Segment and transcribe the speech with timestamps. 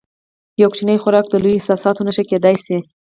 [0.61, 2.77] یو کوچنی خوراک د لویو احساساتو نښه کېدای شي.